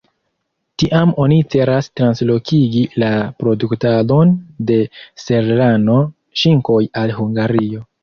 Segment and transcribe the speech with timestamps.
[0.83, 3.11] Tiam oni celas translokigi la
[3.45, 4.35] produktadon
[4.73, 4.81] de
[5.29, 7.89] serrano-ŝinkoj al Hungario.